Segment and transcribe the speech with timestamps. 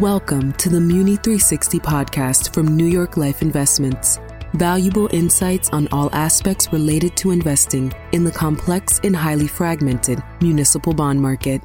[0.00, 4.20] Welcome to the Muni 360 podcast from New York Life Investments.
[4.54, 10.92] Valuable insights on all aspects related to investing in the complex and highly fragmented municipal
[10.92, 11.60] bond market.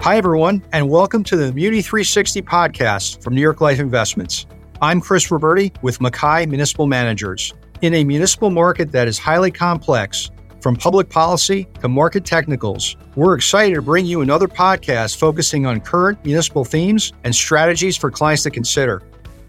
[0.00, 4.46] Hi, everyone, and welcome to the Muni 360 podcast from New York Life Investments.
[4.80, 7.52] I'm Chris Roberti with MacKay Municipal Managers.
[7.80, 10.30] In a municipal market that is highly complex,
[10.62, 15.80] from public policy to market technicals, we're excited to bring you another podcast focusing on
[15.80, 19.02] current municipal themes and strategies for clients to consider.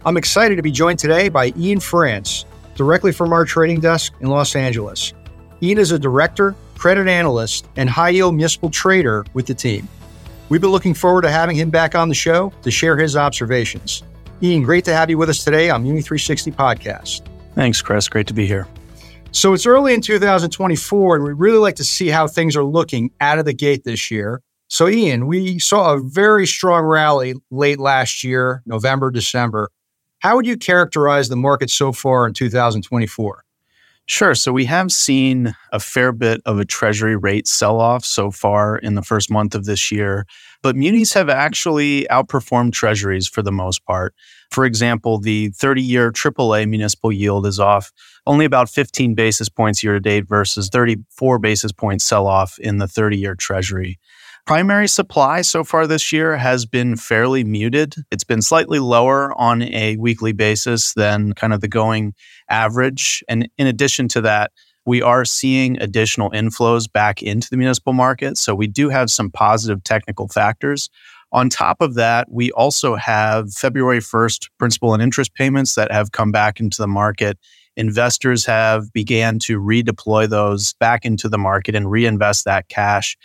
[0.05, 2.45] I'm excited to be joined today by Ian France,
[2.75, 5.13] directly from our trading desk in Los Angeles.
[5.61, 9.87] Ian is a director, credit analyst, and high yield municipal trader with the team.
[10.49, 14.03] We've been looking forward to having him back on the show to share his observations.
[14.41, 17.21] Ian, great to have you with us today on Muni 360 Podcast.
[17.53, 18.09] Thanks, Chris.
[18.09, 18.67] Great to be here.
[19.35, 23.09] So it's early in 2024, and we really like to see how things are looking
[23.19, 24.43] out of the gate this year.
[24.67, 29.71] So, Ian, we saw a very strong rally late last year, November, December.
[30.19, 33.43] How would you characterize the market so far in 2024?
[34.05, 34.35] Sure.
[34.35, 38.77] So we have seen a fair bit of a treasury rate sell off so far
[38.77, 40.25] in the first month of this year,
[40.61, 44.13] but munis have actually outperformed treasuries for the most part.
[44.51, 47.93] For example, the 30 year AAA municipal yield is off
[48.25, 52.77] only about 15 basis points year to date versus 34 basis points sell off in
[52.77, 53.99] the 30 year treasury.
[54.45, 57.95] Primary supply so far this year has been fairly muted.
[58.11, 62.13] It's been slightly lower on a weekly basis than kind of the going
[62.49, 63.23] average.
[63.29, 64.51] And in addition to that,
[64.85, 68.37] we are seeing additional inflows back into the municipal market.
[68.37, 70.89] So we do have some positive technical factors.
[71.31, 76.11] On top of that, we also have February 1st principal and interest payments that have
[76.11, 77.39] come back into the market.
[77.75, 83.17] Investors have began to redeploy those back into the market and reinvest that cash.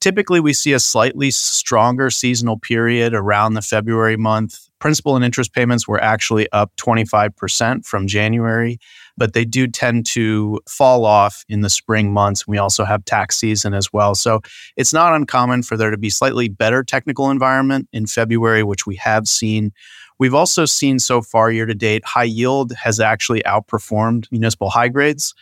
[0.00, 4.68] Typically, we see a slightly stronger seasonal period around the February month.
[4.78, 8.78] Principal and interest payments were actually up 25% from January,
[9.16, 12.46] but they do tend to fall off in the spring months.
[12.46, 14.14] We also have tax season as well.
[14.14, 14.42] So
[14.76, 18.96] it's not uncommon for there to be slightly better technical environment in February, which we
[18.96, 19.72] have seen.
[20.18, 24.88] We've also seen so far year to date, high yield has actually outperformed municipal high
[24.88, 25.34] grades.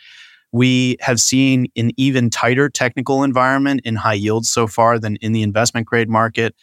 [0.51, 5.31] We have seen an even tighter technical environment in high yield so far than in
[5.31, 6.55] the investment grade market.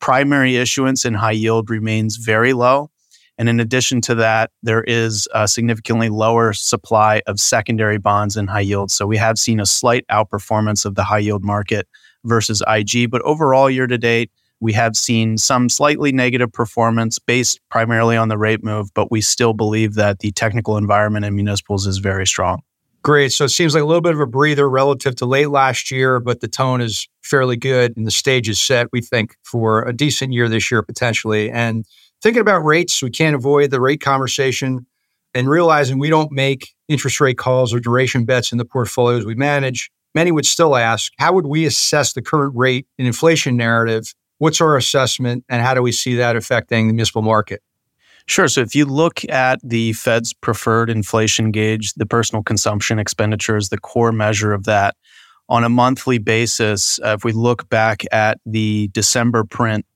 [0.00, 2.90] Primary issuance in high yield remains very low.
[3.38, 8.46] And in addition to that, there is a significantly lower supply of secondary bonds in
[8.46, 8.90] high yield.
[8.90, 11.86] So we have seen a slight outperformance of the high yield market
[12.24, 13.10] versus IG.
[13.10, 18.28] But overall, year to date, we have seen some slightly negative performance based primarily on
[18.28, 22.26] the rate move, but we still believe that the technical environment in municipals is very
[22.26, 22.62] strong.
[23.02, 23.32] Great.
[23.32, 26.18] So it seems like a little bit of a breather relative to late last year,
[26.18, 29.92] but the tone is fairly good and the stage is set, we think, for a
[29.92, 31.48] decent year this year potentially.
[31.48, 31.86] And
[32.20, 34.86] thinking about rates, we can't avoid the rate conversation
[35.34, 39.36] and realizing we don't make interest rate calls or duration bets in the portfolios we
[39.36, 39.88] manage.
[40.12, 44.15] Many would still ask, how would we assess the current rate and inflation narrative?
[44.38, 47.62] What's our assessment and how do we see that affecting the municipal market?
[48.26, 48.48] Sure.
[48.48, 53.68] So if you look at the Fed's preferred inflation gauge, the personal consumption expenditure is
[53.68, 54.96] the core measure of that.
[55.48, 59.86] On a monthly basis, uh, if we look back at the December print,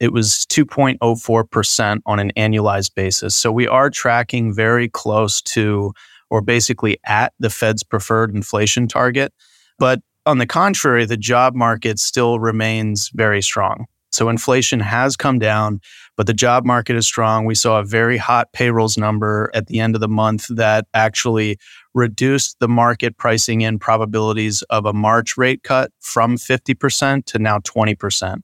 [0.00, 3.36] it was 2.04% on an annualized basis.
[3.36, 5.92] So we are tracking very close to,
[6.30, 9.32] or basically at the Fed's preferred inflation target.
[9.78, 13.86] But on the contrary, the job market still remains very strong.
[14.12, 15.80] So inflation has come down,
[16.16, 17.46] but the job market is strong.
[17.46, 21.58] We saw a very hot payrolls number at the end of the month that actually
[21.94, 27.58] reduced the market pricing in probabilities of a March rate cut from 50% to now
[27.58, 28.40] 20%.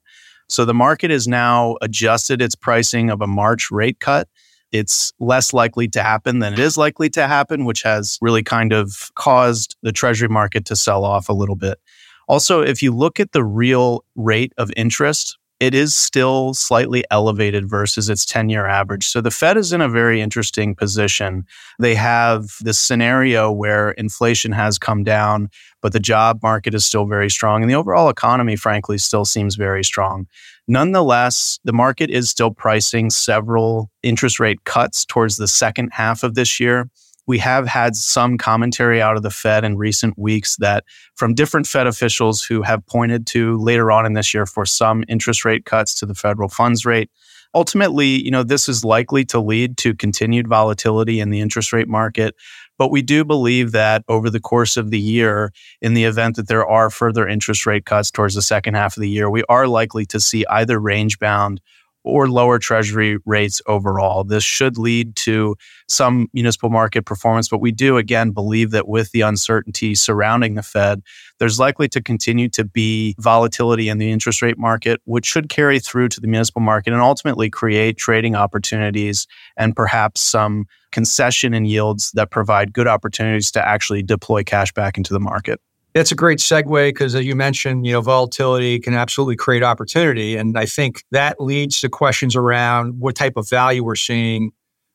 [0.49, 4.27] So the market has now adjusted its pricing of a March rate cut.
[4.71, 8.73] It's less likely to happen than it is likely to happen, which has really kind
[8.73, 11.79] of caused the treasury market to sell off a little bit.
[12.27, 17.69] Also, if you look at the real rate of interest it is still slightly elevated
[17.69, 19.05] versus its 10 year average.
[19.05, 21.45] So the Fed is in a very interesting position.
[21.77, 27.05] They have this scenario where inflation has come down, but the job market is still
[27.05, 27.61] very strong.
[27.61, 30.25] And the overall economy, frankly, still seems very strong.
[30.67, 36.35] Nonetheless, the market is still pricing several interest rate cuts towards the second half of
[36.35, 36.89] this year
[37.27, 40.83] we have had some commentary out of the Fed in recent weeks that
[41.15, 45.03] from different Fed officials who have pointed to later on in this year for some
[45.07, 47.09] interest rate cuts to the federal funds rate.
[47.53, 51.87] ultimately, you know, this is likely to lead to continued volatility in the interest rate
[51.87, 52.33] market.
[52.81, 56.47] But we do believe that over the course of the year, in the event that
[56.47, 59.67] there are further interest rate cuts towards the second half of the year, we are
[59.67, 61.61] likely to see either range bound
[62.03, 64.23] or lower treasury rates overall.
[64.23, 65.55] This should lead to
[65.87, 70.63] some municipal market performance, but we do again believe that with the uncertainty surrounding the
[70.63, 71.01] Fed,
[71.39, 75.79] there's likely to continue to be volatility in the interest rate market, which should carry
[75.79, 79.27] through to the municipal market and ultimately create trading opportunities
[79.57, 84.97] and perhaps some concession in yields that provide good opportunities to actually deploy cash back
[84.97, 85.59] into the market.
[85.93, 89.61] That's a great segue because, as uh, you mentioned, you know, volatility can absolutely create
[89.61, 94.51] opportunity, and I think that leads to questions around what type of value we're seeing.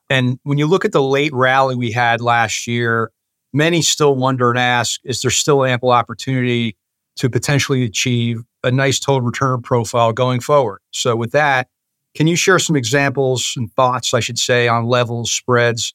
[0.09, 3.11] And when you look at the late rally we had last year,
[3.53, 6.77] many still wonder and ask: Is there still ample opportunity
[7.17, 10.81] to potentially achieve a nice total return profile going forward?
[10.93, 11.69] So, with that,
[12.15, 15.93] can you share some examples and thoughts, I should say, on levels, spreads,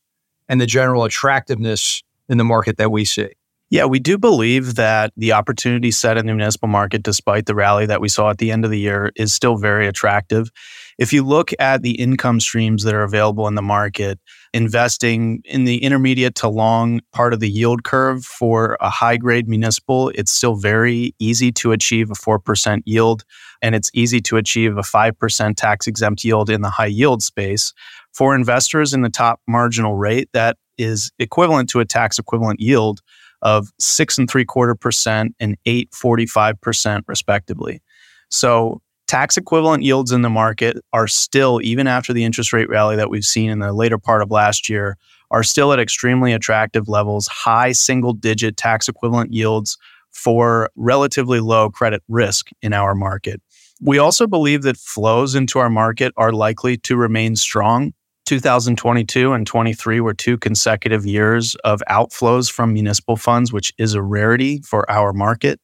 [0.48, 3.30] and the general attractiveness in the market that we see?
[3.72, 7.86] Yeah, we do believe that the opportunity set in the municipal market, despite the rally
[7.86, 10.52] that we saw at the end of the year, is still very attractive.
[11.00, 14.20] If you look at the income streams that are available in the market,
[14.54, 19.48] investing in the intermediate to long part of the yield curve for a high grade
[19.48, 23.24] municipal, it's still very easy to achieve a 4% yield
[23.62, 27.72] and it's easy to achieve a 5% tax exempt yield in the high yield space.
[28.12, 33.00] For investors in the top marginal rate, that is equivalent to a tax equivalent yield
[33.42, 37.82] of six and three quarter percent and eight forty five percent respectively.
[38.30, 42.96] So tax equivalent yields in the market are still, even after the interest rate rally
[42.96, 44.98] that we've seen in the later part of last year,
[45.32, 49.78] are still at extremely attractive levels, high single digit tax equivalent yields
[50.12, 53.42] for relatively low credit risk in our market.
[53.82, 57.94] We also believe that flows into our market are likely to remain strong
[58.26, 64.02] 2022 and 23 were two consecutive years of outflows from municipal funds, which is a
[64.02, 65.60] rarity for our market.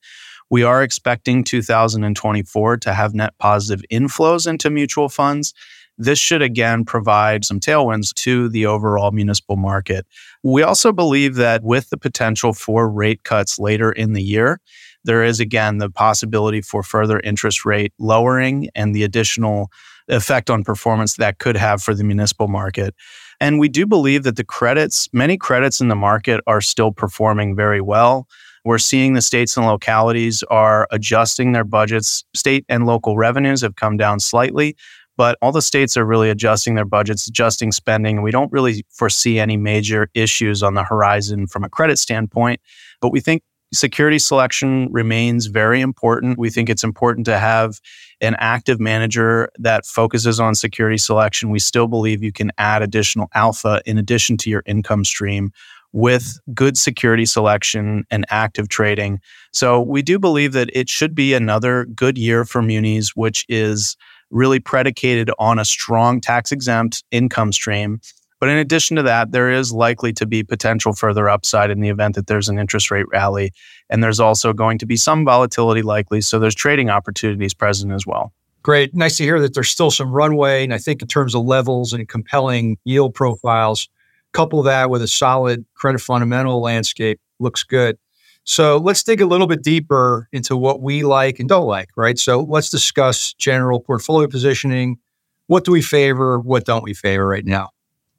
[0.50, 5.54] We are expecting 2024 to have net positive inflows into mutual funds.
[5.98, 10.06] This should again provide some tailwinds to the overall municipal market.
[10.44, 14.60] We also believe that with the potential for rate cuts later in the year,
[15.04, 19.72] there is again the possibility for further interest rate lowering and the additional
[20.08, 22.96] effect on performance that could have for the municipal market.
[23.40, 27.56] And we do believe that the credits, many credits in the market are still performing
[27.56, 28.28] very well.
[28.66, 32.26] We're seeing the states and localities are adjusting their budgets.
[32.34, 34.76] State and local revenues have come down slightly,
[35.16, 38.22] but all the states are really adjusting their budgets, adjusting spending.
[38.22, 42.60] We don't really foresee any major issues on the horizon from a credit standpoint,
[43.02, 46.38] but we think security selection remains very important.
[46.38, 47.80] We think it's important to have
[48.22, 51.50] an active manager that focuses on security selection.
[51.50, 55.52] We still believe you can add additional alpha in addition to your income stream
[55.94, 59.20] with good security selection and active trading.
[59.52, 63.96] So we do believe that it should be another good year for munis, which is
[64.30, 68.02] really predicated on a strong tax exempt income stream
[68.40, 71.90] but in addition to that, there is likely to be potential further upside in the
[71.90, 73.52] event that there's an interest rate rally.
[73.90, 76.22] And there's also going to be some volatility likely.
[76.22, 78.34] So there's trading opportunities present as well.
[78.62, 78.94] Great.
[78.94, 80.64] Nice to hear that there's still some runway.
[80.64, 83.88] And I think in terms of levels and compelling yield profiles,
[84.34, 87.98] couple that with a solid credit fundamental landscape looks good.
[88.44, 92.18] So let's dig a little bit deeper into what we like and don't like, right?
[92.18, 95.00] So let's discuss general portfolio positioning.
[95.48, 96.40] What do we favor?
[96.40, 97.72] What don't we favor right now?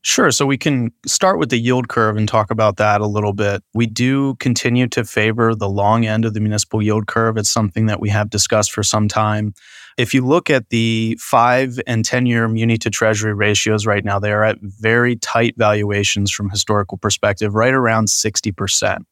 [0.02, 0.30] Sure.
[0.30, 3.62] So we can start with the yield curve and talk about that a little bit.
[3.74, 7.36] We do continue to favor the long end of the municipal yield curve.
[7.36, 9.54] It's something that we have discussed for some time.
[9.96, 14.20] If you look at the five and 10 year muni to treasury ratios right now,
[14.20, 19.04] they are at very tight valuations from historical perspective, right around 60%.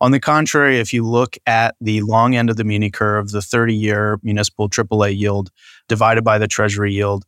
[0.00, 3.42] On the contrary, if you look at the long end of the muni curve, the
[3.42, 5.50] 30 year municipal AAA yield
[5.88, 7.24] divided by the treasury yield,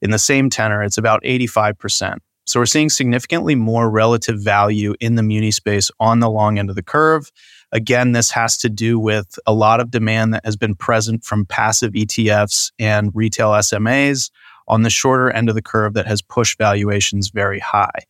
[0.00, 2.18] in the same tenor, it's about 85%.
[2.46, 6.70] So we're seeing significantly more relative value in the muni space on the long end
[6.70, 7.30] of the curve.
[7.72, 11.46] Again, this has to do with a lot of demand that has been present from
[11.46, 14.30] passive ETFs and retail SMAs
[14.68, 18.04] on the shorter end of the curve that has pushed valuations very high.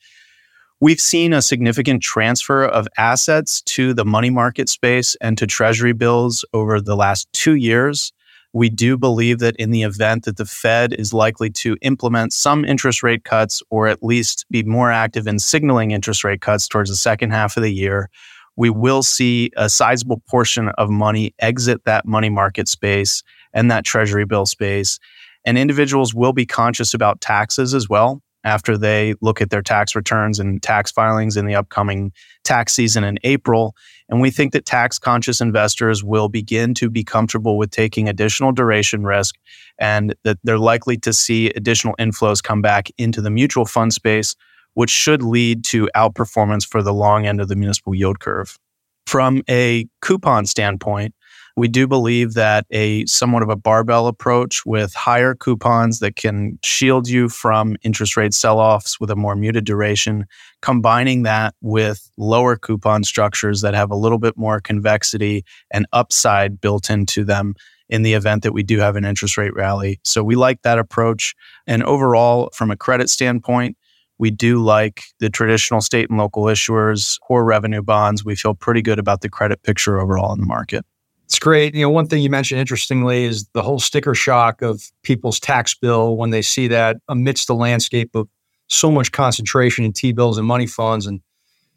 [0.81, 5.93] We've seen a significant transfer of assets to the money market space and to treasury
[5.93, 8.12] bills over the last two years.
[8.54, 12.64] We do believe that in the event that the Fed is likely to implement some
[12.64, 16.88] interest rate cuts or at least be more active in signaling interest rate cuts towards
[16.88, 18.08] the second half of the year,
[18.56, 23.84] we will see a sizable portion of money exit that money market space and that
[23.84, 25.00] treasury bill space.
[25.44, 29.95] And individuals will be conscious about taxes as well after they look at their tax
[29.95, 32.13] returns and tax filings in the upcoming
[32.45, 33.75] tax season in April.
[34.09, 38.53] And we think that tax conscious investors will begin to be comfortable with taking additional
[38.53, 39.35] duration risk
[39.79, 44.37] and that they're likely to see additional inflows come back into the mutual fund space,
[44.75, 48.59] which should lead to outperformance for the long end of the municipal yield curve.
[49.07, 51.15] From a coupon standpoint,
[51.56, 56.58] we do believe that a somewhat of a barbell approach with higher coupons that can
[56.64, 60.25] shield you from interest rate sell offs with a more muted duration,
[60.62, 66.61] combining that with lower coupon structures that have a little bit more convexity and upside
[66.61, 67.54] built into them
[67.88, 70.00] in the event that we do have an interest rate rally.
[70.04, 71.34] So we like that approach.
[71.66, 73.76] And overall, from a credit standpoint,
[74.18, 78.25] we do like the traditional state and local issuers, core revenue bonds.
[78.25, 80.84] We feel pretty good about the credit picture overall in the market.
[81.25, 81.75] It's great.
[81.75, 85.75] You know, one thing you mentioned interestingly is the whole sticker shock of people's tax
[85.75, 88.28] bill when they see that amidst the landscape of
[88.69, 91.07] so much concentration in T bills and money funds.
[91.07, 91.21] And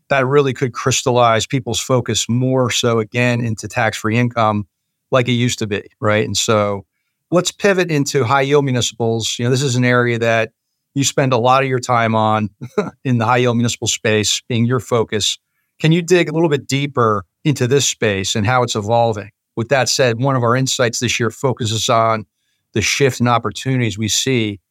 [0.09, 4.67] that really could crystallize people's focus more so again into tax free income
[5.11, 5.83] like it used to be.
[5.99, 6.25] Right.
[6.25, 6.85] And so
[7.31, 9.39] let's pivot into high yield municipals.
[9.39, 10.51] You know, this is an area that
[10.93, 12.49] you spend a lot of your time on
[13.03, 15.37] in the high yield municipal space being your focus.
[15.79, 19.29] Can you dig a little bit deeper into this space and how it's evolving?
[19.57, 22.25] With that said, one of our insights this year focuses on
[22.73, 24.61] the shift in opportunities we see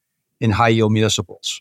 [0.40, 1.61] in high yield municipals.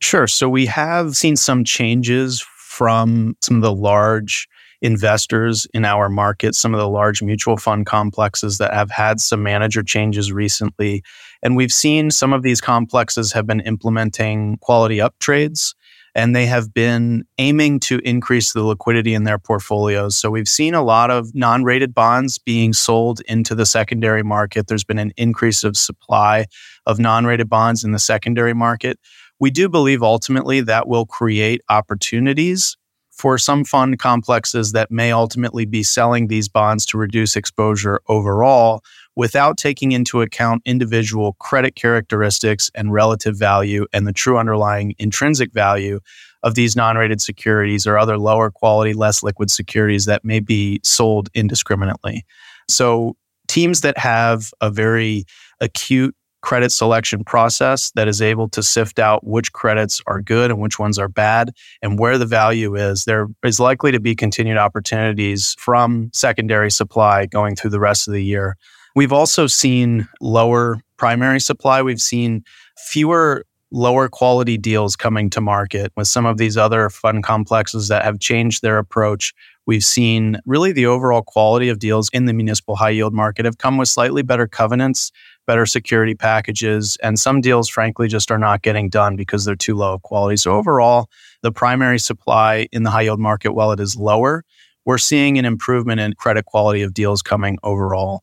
[0.00, 0.26] Sure.
[0.26, 4.48] So we have seen some changes from some of the large
[4.82, 9.42] investors in our market, some of the large mutual fund complexes that have had some
[9.42, 11.02] manager changes recently.
[11.42, 15.74] And we've seen some of these complexes have been implementing quality up trades
[16.16, 20.16] and they have been aiming to increase the liquidity in their portfolios.
[20.16, 24.66] So we've seen a lot of non rated bonds being sold into the secondary market.
[24.66, 26.46] There's been an increase of supply
[26.86, 28.98] of non rated bonds in the secondary market.
[29.38, 32.78] We do believe ultimately that will create opportunities
[33.10, 38.82] for some fund complexes that may ultimately be selling these bonds to reduce exposure overall
[39.16, 45.52] without taking into account individual credit characteristics and relative value and the true underlying intrinsic
[45.52, 45.98] value
[46.42, 50.80] of these non rated securities or other lower quality, less liquid securities that may be
[50.84, 52.24] sold indiscriminately.
[52.68, 53.16] So,
[53.48, 55.24] teams that have a very
[55.60, 60.60] acute credit selection process that is able to sift out which credits are good and
[60.60, 61.50] which ones are bad
[61.82, 67.26] and where the value is, there is likely to be continued opportunities from secondary supply
[67.26, 68.56] going through the rest of the year.
[68.96, 71.82] We've also seen lower primary supply.
[71.82, 72.42] We've seen
[72.78, 78.04] fewer lower quality deals coming to market with some of these other fund complexes that
[78.04, 79.34] have changed their approach.
[79.66, 83.58] We've seen really the overall quality of deals in the municipal high yield market have
[83.58, 85.12] come with slightly better covenants,
[85.46, 89.74] better security packages, and some deals, frankly, just are not getting done because they're too
[89.74, 90.38] low of quality.
[90.38, 91.10] So, overall,
[91.42, 94.42] the primary supply in the high yield market, while it is lower,
[94.86, 98.22] we're seeing an improvement in credit quality of deals coming overall.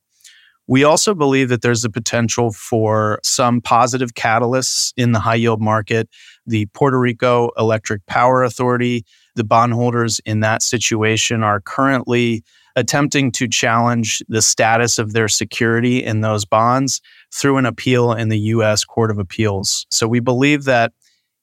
[0.74, 5.62] We also believe that there's a potential for some positive catalysts in the high yield
[5.62, 6.10] market.
[6.48, 12.44] The Puerto Rico Electric Power Authority, the bondholders in that situation are currently
[12.76, 17.02] attempting to challenge the status of their security in those bonds
[17.32, 18.84] through an appeal in the U.S.
[18.84, 19.86] Court of Appeals.
[19.92, 20.92] So we believe that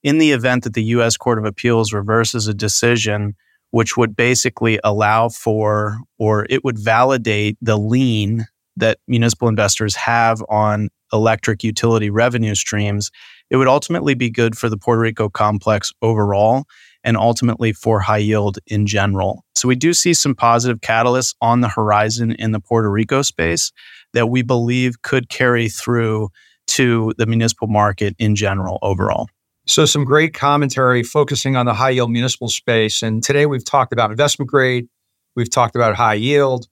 [0.03, 1.15] in the event that the U.S.
[1.15, 3.37] Court of Appeals reverses a decision,
[3.69, 8.45] which would basically allow for or it would validate the lien
[8.81, 13.09] that municipal investors have on electric utility revenue streams,
[13.49, 16.65] it would ultimately be good for the Puerto Rico complex overall
[17.03, 19.43] and ultimately for high yield in general.
[19.55, 23.71] So we do see some positive catalysts on the horizon in the Puerto Rico space
[24.13, 26.29] that we believe could carry through
[26.67, 29.27] to the municipal market in general overall.
[29.67, 33.03] So, some great commentary focusing on the high yield municipal space.
[33.03, 34.87] And today we've talked about investment grade,
[35.35, 36.67] we've talked about high yield.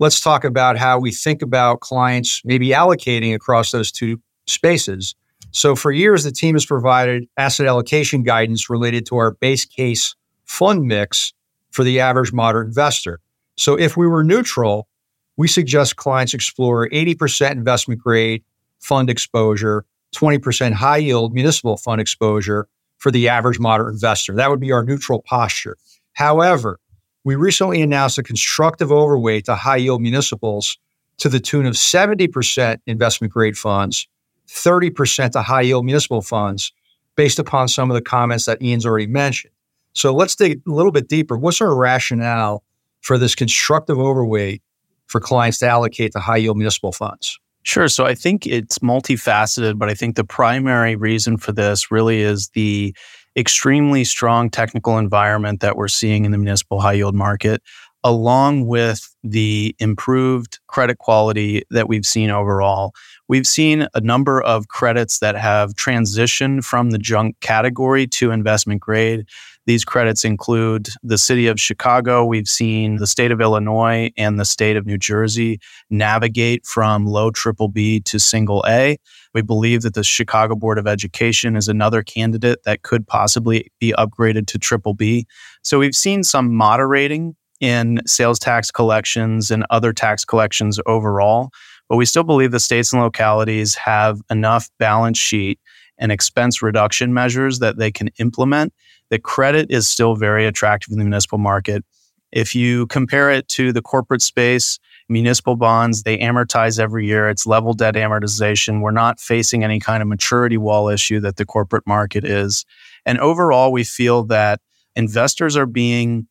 [0.00, 5.14] Let's talk about how we think about clients maybe allocating across those two spaces.
[5.52, 10.16] So, for years, the team has provided asset allocation guidance related to our base case
[10.46, 11.32] fund mix
[11.70, 13.20] for the average moderate investor.
[13.56, 14.88] So, if we were neutral,
[15.36, 18.42] we suggest clients explore 80% investment grade
[18.80, 19.84] fund exposure,
[20.16, 22.66] 20% high yield municipal fund exposure
[22.98, 24.34] for the average moderate investor.
[24.34, 25.76] That would be our neutral posture.
[26.14, 26.80] However,
[27.24, 30.78] we recently announced a constructive overweight to high yield municipals
[31.18, 34.06] to the tune of 70% investment grade funds
[34.48, 36.72] 30% to high yield municipal funds
[37.16, 39.52] based upon some of the comments that Ian's already mentioned.
[39.94, 41.36] So let's dig a little bit deeper.
[41.36, 42.62] What's our rationale
[43.00, 44.62] for this constructive overweight
[45.06, 47.38] for clients to allocate to high yield municipal funds?
[47.62, 47.88] Sure.
[47.88, 52.48] So I think it's multifaceted, but I think the primary reason for this really is
[52.50, 52.94] the
[53.36, 57.62] extremely strong technical environment that we're seeing in the municipal high yield market,
[58.04, 62.92] along with the improved credit quality that we've seen overall.
[63.28, 68.80] We've seen a number of credits that have transitioned from the junk category to investment
[68.80, 69.26] grade.
[69.66, 72.24] These credits include the city of Chicago.
[72.24, 77.30] We've seen the state of Illinois and the state of New Jersey navigate from low
[77.30, 78.98] triple B to single A.
[79.32, 83.94] We believe that the Chicago Board of Education is another candidate that could possibly be
[83.98, 85.26] upgraded to triple B.
[85.62, 91.50] So we've seen some moderating in sales tax collections and other tax collections overall.
[91.88, 95.58] But we still believe the states and localities have enough balance sheet
[95.98, 98.72] and expense reduction measures that they can implement.
[99.10, 101.84] The credit is still very attractive in the municipal market.
[102.32, 107.28] If you compare it to the corporate space, municipal bonds, they amortize every year.
[107.28, 108.80] It's level debt amortization.
[108.80, 112.64] We're not facing any kind of maturity wall issue that the corporate market is.
[113.06, 114.60] And overall, we feel that
[114.96, 116.26] investors are being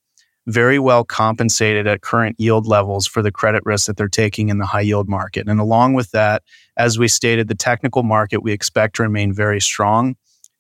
[0.48, 4.58] very well compensated at current yield levels for the credit risk that they're taking in
[4.58, 5.48] the high yield market.
[5.48, 6.44] And along with that,
[6.78, 10.16] as we stated, the technical market we expect to remain very strong.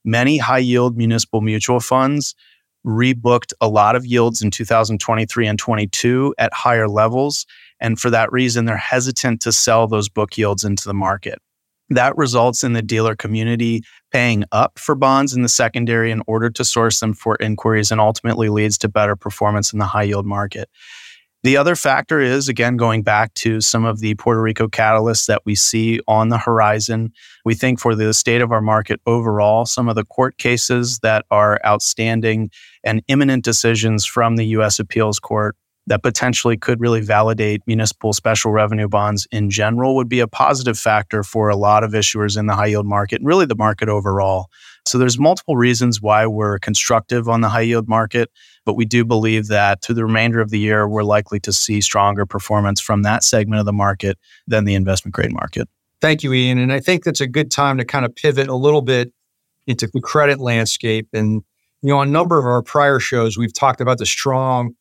[0.06, 2.36] Many high yield municipal mutual funds
[2.86, 7.46] rebooked a lot of yields in 2023 and 22 at higher levels.
[7.80, 11.40] And for that reason, they're hesitant to sell those book yields into the market.
[11.94, 16.50] That results in the dealer community paying up for bonds in the secondary in order
[16.50, 20.26] to source them for inquiries and ultimately leads to better performance in the high yield
[20.26, 20.70] market.
[21.44, 25.42] The other factor is, again, going back to some of the Puerto Rico catalysts that
[25.46, 27.12] we see on the horizon.
[27.44, 31.26] We think for the state of our market overall, some of the court cases that
[31.32, 32.50] are outstanding
[32.86, 34.80] and imminent decisions from the U.S.
[34.80, 40.20] Appeals Court that potentially could really validate municipal special revenue bonds in general would be
[40.20, 43.46] a positive factor for a lot of issuers in the high yield market and really
[43.46, 44.48] the market overall.
[44.86, 48.30] So there's multiple reasons why we're constructive on the high yield market,
[48.66, 51.82] but we do believe that through the remainder of the year we're likely to see
[51.82, 54.17] stronger performance from that segment of the market
[54.48, 55.67] than the investment grade market.
[56.02, 58.56] Thank you Ian, and I think that's a good time to kind of pivot a
[58.56, 59.13] little bit
[59.67, 61.41] into the credit landscape and
[61.82, 64.76] you know on a number of our prior shows we've talked about the strong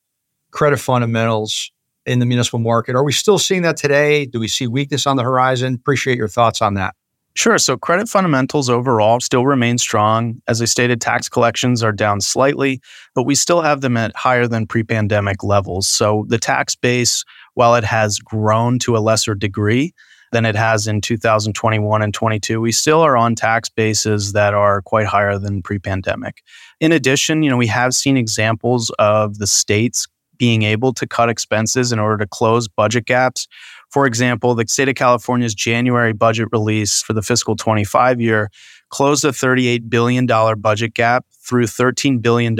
[0.52, 1.72] credit fundamentals
[2.06, 2.94] in the municipal market.
[2.94, 4.26] Are we still seeing that today?
[4.26, 5.74] Do we see weakness on the horizon?
[5.74, 6.94] Appreciate your thoughts on that.
[7.34, 7.56] Sure.
[7.56, 10.42] So credit fundamentals overall still remain strong.
[10.48, 12.80] As I stated, tax collections are down slightly,
[13.14, 15.88] but we still have them at higher than pre pandemic levels.
[15.88, 19.94] So the tax base, while it has grown to a lesser degree
[20.32, 24.82] than it has in 2021 and 22, we still are on tax bases that are
[24.82, 26.42] quite higher than pre pandemic.
[26.80, 30.06] In addition, you know, we have seen examples of the states
[30.38, 33.46] being able to cut expenses in order to close budget gaps.
[33.90, 38.50] For example, the state of California's January budget release for the fiscal 25 year
[38.92, 42.56] closed a $38 billion budget gap through $13 billion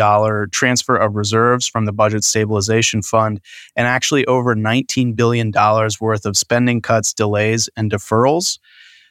[0.50, 3.40] transfer of reserves from the Budget Stabilization Fund
[3.76, 5.52] and actually over $19 billion
[6.00, 8.58] worth of spending cuts, delays, and deferrals.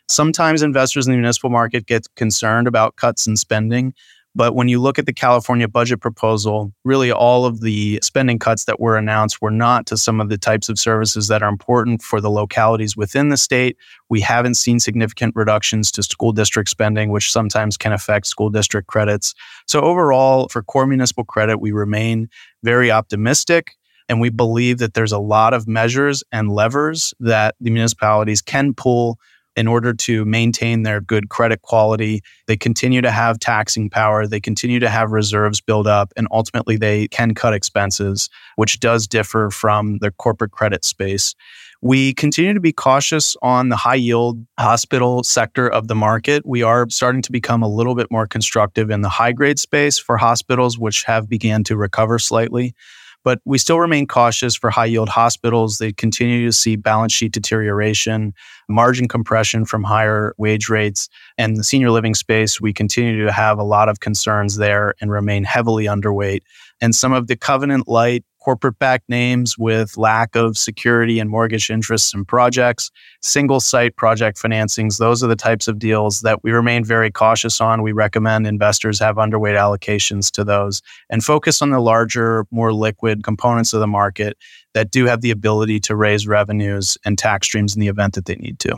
[0.10, 3.94] Sometimes investors in the municipal market get concerned about cuts in spending,
[4.34, 8.64] but when you look at the California budget proposal, really all of the spending cuts
[8.66, 12.02] that were announced were not to some of the types of services that are important
[12.02, 13.78] for the localities within the state.
[14.10, 18.88] We haven't seen significant reductions to school district spending, which sometimes can affect school district
[18.88, 19.34] credits.
[19.68, 22.30] So, overall, for core municipal credit, we remain
[22.64, 23.72] very optimistic.
[24.08, 28.74] And we believe that there's a lot of measures and levers that the municipalities can
[28.74, 29.18] pull
[29.56, 32.22] in order to maintain their good credit quality.
[32.48, 36.78] They continue to have taxing power, they continue to have reserves build up, and ultimately
[36.78, 41.36] they can cut expenses, which does differ from the corporate credit space.
[41.84, 46.46] We continue to be cautious on the high yield hospital sector of the market.
[46.46, 49.98] We are starting to become a little bit more constructive in the high grade space
[49.98, 52.76] for hospitals, which have began to recover slightly.
[53.24, 55.78] But we still remain cautious for high yield hospitals.
[55.78, 58.34] They continue to see balance sheet deterioration,
[58.68, 61.08] margin compression from higher wage rates.
[61.38, 65.12] And the senior living space, we continue to have a lot of concerns there and
[65.12, 66.42] remain heavily underweight.
[66.82, 71.70] And some of the covenant light corporate backed names with lack of security and mortgage
[71.70, 72.90] interests and projects,
[73.22, 74.98] single site project financings.
[74.98, 77.84] Those are the types of deals that we remain very cautious on.
[77.84, 83.24] We recommend investors have underweight allocations to those and focus on the larger, more liquid
[83.24, 84.38] components of the market
[84.74, 88.26] that do have the ability to raise revenues and tax streams in the event that
[88.26, 88.76] they need to.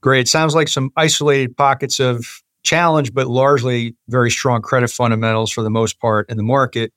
[0.00, 0.28] Great.
[0.28, 5.70] Sounds like some isolated pockets of challenge, but largely very strong credit fundamentals for the
[5.70, 6.92] most part in the market.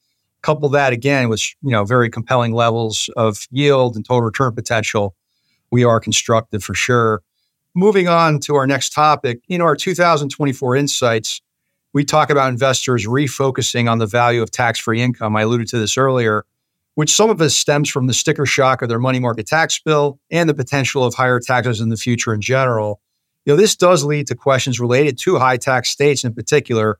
[0.45, 5.15] Couple that again with you know very compelling levels of yield and total return potential.
[5.71, 7.23] We are constructive for sure.
[7.73, 11.41] moving on to our next topic, in our 2024 insights,
[11.93, 15.35] we talk about investors refocusing on the value of tax free income.
[15.35, 16.45] I alluded to this earlier,
[16.93, 20.19] which some of us stems from the sticker shock of their money market tax bill
[20.29, 23.01] and the potential of higher taxes in the future in general.
[23.45, 26.99] You know, this does lead to questions related to high tax states in particular,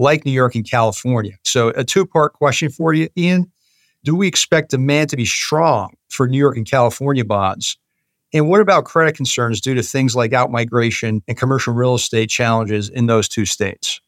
[0.00, 1.36] like New York and California.
[1.44, 3.52] So, a two part question for you, Ian.
[4.02, 7.76] Do we expect demand to be strong for New York and California bonds?
[8.32, 12.88] And what about credit concerns due to things like outmigration and commercial real estate challenges
[12.88, 14.00] in those two states?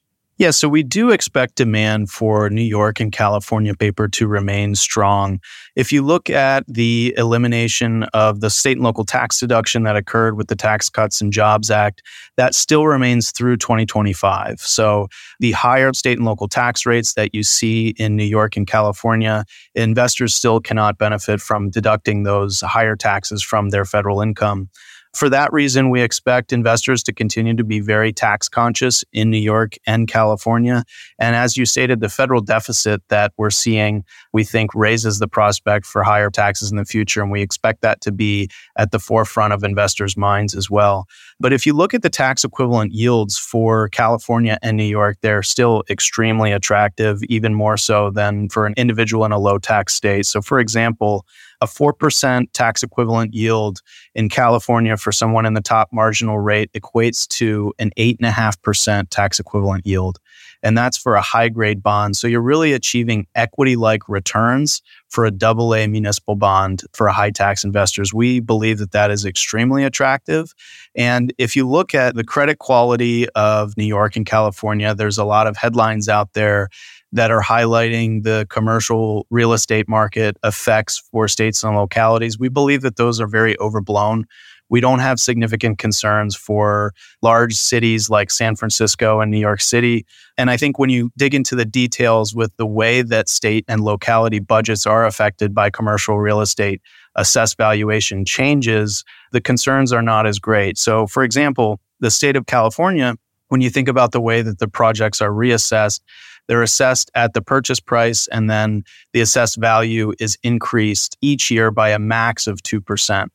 [0.42, 5.38] Yeah, so we do expect demand for New York and California paper to remain strong.
[5.76, 10.36] If you look at the elimination of the state and local tax deduction that occurred
[10.36, 12.02] with the Tax Cuts and Jobs Act,
[12.36, 14.60] that still remains through 2025.
[14.60, 15.06] So
[15.38, 19.44] the higher state and local tax rates that you see in New York and California,
[19.76, 24.70] investors still cannot benefit from deducting those higher taxes from their federal income.
[25.14, 29.38] For that reason, we expect investors to continue to be very tax conscious in New
[29.38, 30.84] York and California.
[31.18, 35.84] And as you stated, the federal deficit that we're seeing, we think raises the prospect
[35.84, 37.20] for higher taxes in the future.
[37.20, 38.48] And we expect that to be
[38.78, 41.06] at the forefront of investors' minds as well.
[41.38, 45.42] But if you look at the tax equivalent yields for California and New York, they're
[45.42, 50.24] still extremely attractive, even more so than for an individual in a low tax state.
[50.24, 51.26] So, for example,
[51.62, 53.80] a 4% tax equivalent yield
[54.16, 59.86] in California for someone in the top marginal rate equates to an 8.5% tax equivalent
[59.86, 60.18] yield.
[60.64, 62.16] And that's for a high grade bond.
[62.16, 67.30] So you're really achieving equity like returns for a double A municipal bond for high
[67.30, 68.12] tax investors.
[68.12, 70.52] We believe that that is extremely attractive.
[70.96, 75.24] And if you look at the credit quality of New York and California, there's a
[75.24, 76.68] lot of headlines out there
[77.12, 82.38] that are highlighting the commercial real estate market effects for states and localities.
[82.38, 84.24] We believe that those are very overblown.
[84.70, 90.06] We don't have significant concerns for large cities like San Francisco and New York City.
[90.38, 93.82] And I think when you dig into the details with the way that state and
[93.82, 96.80] locality budgets are affected by commercial real estate,
[97.16, 100.78] assessed valuation changes, the concerns are not as great.
[100.78, 103.16] So, for example, the state of California,
[103.48, 106.00] when you think about the way that the projects are reassessed,
[106.48, 111.70] they're assessed at the purchase price, and then the assessed value is increased each year
[111.70, 113.28] by a max of 2%.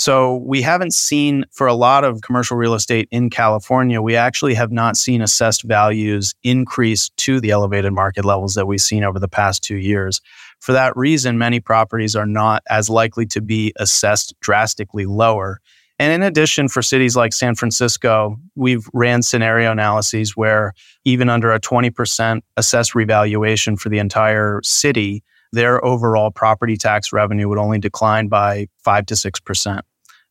[0.00, 4.54] So we haven't seen for a lot of commercial real estate in California, we actually
[4.54, 9.18] have not seen assessed values increase to the elevated market levels that we've seen over
[9.18, 10.22] the past two years.
[10.58, 15.60] For that reason, many properties are not as likely to be assessed drastically lower.
[16.00, 20.72] And in addition, for cities like San Francisco, we've ran scenario analyses where
[21.04, 27.50] even under a 20% assessed revaluation for the entire city, their overall property tax revenue
[27.50, 29.82] would only decline by 5 to 6%.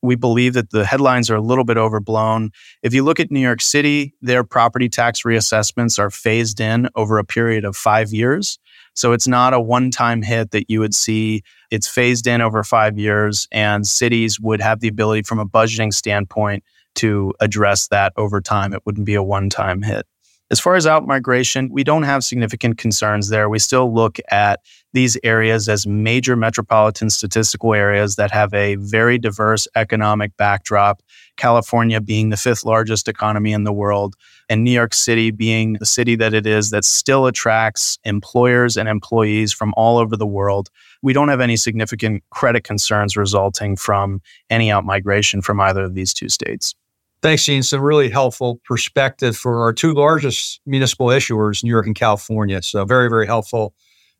[0.01, 2.49] We believe that the headlines are a little bit overblown.
[2.81, 7.19] If you look at New York City, their property tax reassessments are phased in over
[7.19, 8.57] a period of five years.
[8.99, 11.41] So it's not a one time hit that you would see.
[11.71, 15.93] It's phased in over five years, and cities would have the ability from a budgeting
[15.93, 18.73] standpoint to address that over time.
[18.73, 20.05] It wouldn't be a one time hit.
[20.51, 23.47] As far as out migration, we don't have significant concerns there.
[23.47, 24.59] We still look at
[24.91, 31.01] these areas as major metropolitan statistical areas that have a very diverse economic backdrop.
[31.37, 34.15] California being the fifth largest economy in the world,
[34.49, 38.89] and New York City being the city that it is that still attracts employers and
[38.89, 40.69] employees from all over the world.
[41.01, 45.93] We don't have any significant credit concerns resulting from any out migration from either of
[45.93, 46.75] these two states.
[47.21, 47.63] Thanks, Ian.
[47.63, 52.61] Some really helpful perspective for our two largest municipal issuers, New York and California.
[52.61, 53.73] So, very, very helpful.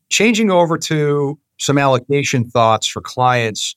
[0.09, 3.75] Changing over to some allocation thoughts for clients.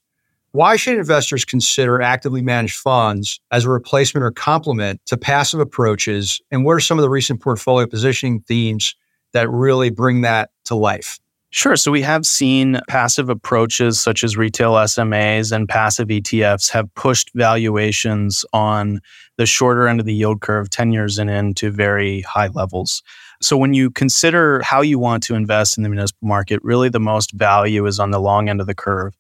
[0.52, 6.42] Why should investors consider actively managed funds as a replacement or complement to passive approaches?
[6.50, 8.94] And what are some of the recent portfolio positioning themes
[9.32, 11.18] that really bring that to life?
[11.54, 11.76] Sure.
[11.76, 17.30] So we have seen passive approaches such as retail SMAs and passive ETFs have pushed
[17.34, 19.00] valuations on
[19.38, 23.02] the shorter end of the yield curve 10 years and into very high levels.
[23.42, 27.00] So when you consider how you want to invest in the municipal market, really the
[27.00, 29.14] most value is on the long end of the curve.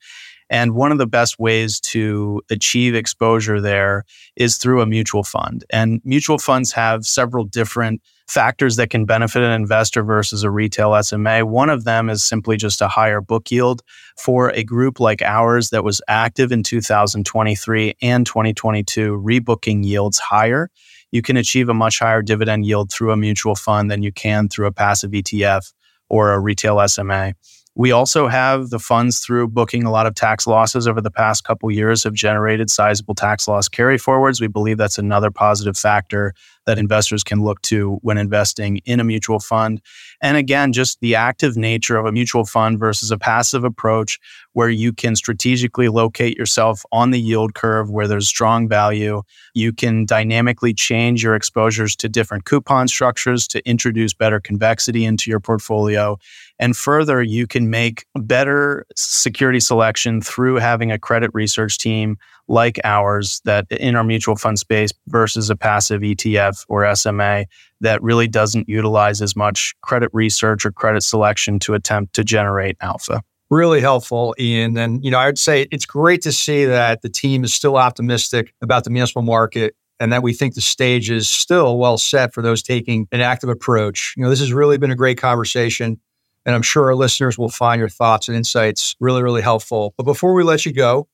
[0.50, 4.04] And one of the best ways to achieve exposure there
[4.36, 5.64] is through a mutual fund.
[5.70, 11.00] And mutual funds have several different factors that can benefit an investor versus a retail
[11.02, 11.44] SMA.
[11.44, 13.82] One of them is simply just a higher book yield
[14.16, 20.70] for a group like ours that was active in 2023 and 2022, rebooking yields higher.
[21.10, 24.48] You can achieve a much higher dividend yield through a mutual fund than you can
[24.48, 25.72] through a passive ETF
[26.08, 27.34] or a retail SMA.
[27.74, 31.44] We also have the funds through booking a lot of tax losses over the past
[31.44, 34.40] couple years have generated sizable tax loss carry forwards.
[34.40, 36.34] We believe that's another positive factor
[36.66, 39.80] that investors can look to when investing in a mutual fund.
[40.20, 44.18] And again, just the active nature of a mutual fund versus a passive approach
[44.52, 49.22] where you can strategically locate yourself on the yield curve where there's strong value.
[49.54, 55.30] You can dynamically change your exposures to different coupon structures to introduce better convexity into
[55.30, 56.18] your portfolio.
[56.58, 62.78] And further, you can make better security selection through having a credit research team like
[62.84, 67.46] ours that in our mutual fund space versus a passive ETF or SMA
[67.80, 72.76] that really doesn't utilize as much credit research or credit selection to attempt to generate
[72.80, 73.22] alpha.
[73.50, 74.76] Really helpful, Ian.
[74.78, 77.76] And, you know, I would say it's great to see that the team is still
[77.76, 82.32] optimistic about the municipal market and that we think the stage is still well set
[82.32, 84.14] for those taking an active approach.
[84.16, 86.00] You know, this has really been a great conversation.
[86.44, 89.94] And I'm sure our listeners will find your thoughts and insights really, really helpful.
[89.96, 91.06] But before we let you go,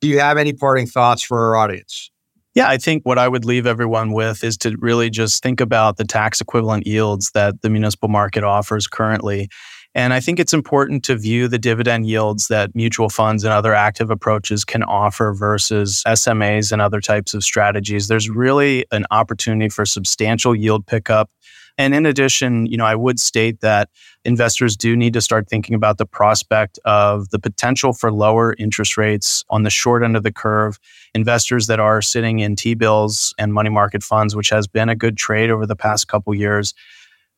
[0.00, 2.10] do you have any parting thoughts for our audience?
[2.54, 5.96] Yeah, I think what I would leave everyone with is to really just think about
[5.96, 9.48] the tax equivalent yields that the municipal market offers currently.
[9.94, 13.74] And I think it's important to view the dividend yields that mutual funds and other
[13.74, 18.08] active approaches can offer versus SMAs and other types of strategies.
[18.08, 21.30] There's really an opportunity for substantial yield pickup
[21.78, 23.88] and in addition, you know, I would state that
[24.24, 28.96] investors do need to start thinking about the prospect of the potential for lower interest
[28.96, 30.80] rates on the short end of the curve.
[31.14, 35.16] Investors that are sitting in T-bills and money market funds, which has been a good
[35.16, 36.74] trade over the past couple years,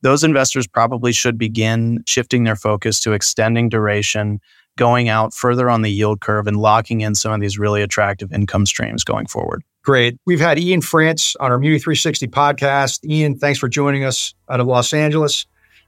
[0.01, 4.41] those investors probably should begin shifting their focus to extending duration,
[4.75, 8.33] going out further on the yield curve and locking in some of these really attractive
[8.33, 9.63] income streams going forward.
[9.83, 10.17] Great.
[10.25, 13.03] We've had Ian France on our Muni 360 podcast.
[13.09, 15.45] Ian, thanks for joining us out of Los Angeles.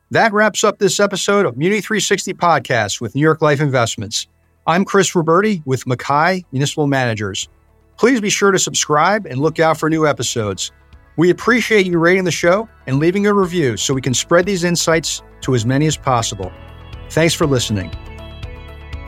[0.09, 4.27] That wraps up this episode of Muni 360 podcast with New York Life Investments.
[4.65, 7.47] I'm Chris Roberti with MacKay Municipal Managers.
[7.97, 10.71] Please be sure to subscribe and look out for new episodes.
[11.17, 14.63] We appreciate you rating the show and leaving a review so we can spread these
[14.63, 16.51] insights to as many as possible.
[17.09, 17.91] Thanks for listening.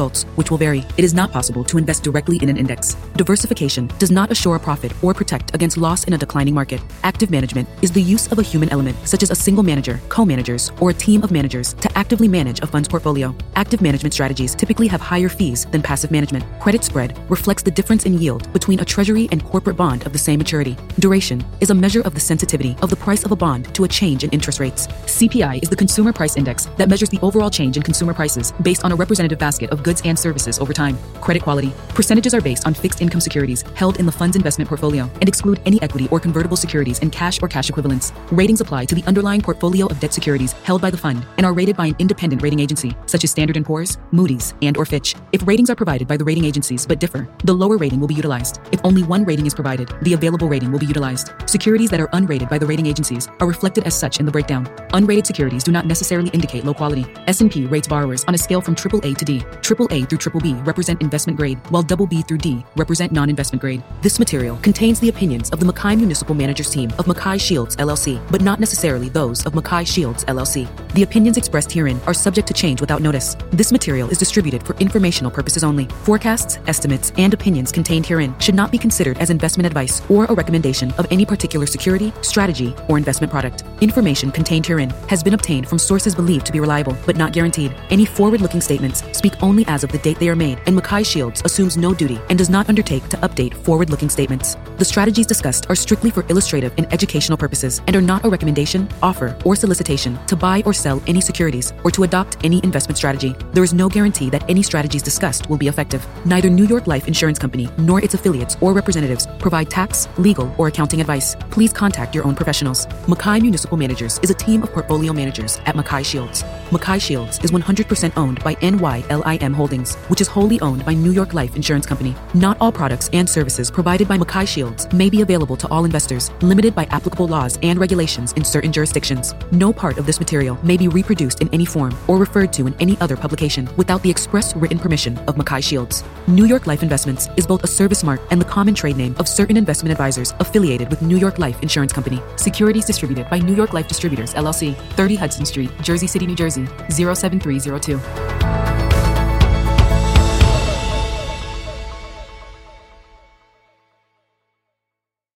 [0.00, 0.82] results, which will vary.
[0.96, 2.96] It is not possible to invest directly in an index.
[3.16, 6.80] Diversification does not assure a profit or protect against loss in a declining market.
[7.02, 10.24] Active management is the use of a human element, such as a single manager, co
[10.24, 13.34] managers, or a team of managers, to actively manage a fund's portfolio.
[13.56, 16.44] Active management strategies typically have higher fees than passive management.
[16.60, 20.22] Credit spread reflects the difference in yield between a treasury and corporate bond of the
[20.26, 20.76] same maturity.
[20.98, 23.88] Duration is a measure of the sensitivity of the price of a bond to a
[23.88, 24.86] change in interest rates.
[25.18, 28.82] CPI is the consumer price index that measures the overall change in consumer prices based
[28.84, 30.96] on a representative basket of goods and services over time.
[31.20, 31.72] Credit quality.
[31.88, 35.60] Percentages are based on fixed income securities held in the fund's investment portfolio and exclude
[35.66, 38.12] any equity or convertible securities in cash or cash equivalents.
[38.30, 41.52] Ratings apply to the underlying portfolio of debt securities held by the fund and are
[41.52, 45.16] rated by an independent rating agency, such as Standard & Poor's, Moody's, and or Fitch.
[45.32, 48.14] If ratings are provided by the rating agencies but differ, the lower rating will be
[48.14, 48.60] utilized.
[48.72, 51.32] If only one rating is provided, the available rating will be utilized.
[51.46, 54.66] Securities that are unrated by the rating agencies are reflected as such in the breakdown.
[54.92, 57.06] Unrated securities do not necessarily indicate low quality.
[57.26, 59.38] S&P rates borrowers on a scale from AAA to D.
[59.40, 63.82] AAA through triple B represent investment grade, while double B through D represent non-investment grade.
[64.02, 68.20] This material contains the opinions of the MacKay Municipal Managers team of MacKay Shields LLC,
[68.30, 70.68] but not necessarily those of MacKay Shields LLC.
[70.94, 73.36] The opinions expressed herein are subject to change without notice.
[73.50, 75.86] This material is distributed for informational purposes only.
[76.02, 80.34] Forecasts, estimates, and opinions contained herein should not be considered as investment advice or a
[80.34, 83.64] recommendation of any particular security, strategy, or investment product.
[83.80, 87.74] Information contained herein has been obtained from sources believed to be reliable, but not guaranteed.
[87.90, 91.40] Any forward-looking statements speak only as of the date they are made, and MacKay Shields
[91.44, 94.56] assumes no duty and does not undertake to update forward looking statements.
[94.76, 98.88] The strategies discussed are strictly for illustrative and educational purposes and are not a recommendation,
[99.02, 103.36] offer, or solicitation to buy or sell any securities or to adopt any investment strategy.
[103.52, 106.06] There is no guarantee that any strategies discussed will be effective.
[106.26, 110.66] Neither New York Life Insurance Company nor its affiliates or representatives provide tax, legal, or
[110.66, 111.36] accounting advice.
[111.50, 112.88] Please contact your own professionals.
[113.06, 116.42] MacKay Municipal Managers is a team of portfolio managers at MacKay Shields.
[116.72, 121.34] MacKay Shields is 100% owned by NYLIM Holdings, which is wholly owned by New York
[121.34, 122.14] Life Insurance Company.
[122.32, 126.30] Not all products and services provided by MacKay Shields may be available to all investors,
[126.40, 129.34] limited by applicable laws and regulations in certain jurisdictions.
[129.52, 132.74] No part of this material may be reproduced in any form or referred to in
[132.80, 136.04] any other publication without the express written permission of MacKay Shields.
[136.26, 139.28] New York Life Investments is both a service mark and the common trade name of
[139.28, 142.22] certain investment advisors affiliated with New York Life Insurance Company.
[142.36, 146.66] Securities distributed by New York Life Distributors, LLC, 30 Hudson Street, Jersey City, New Jersey,
[146.88, 148.79] 07302.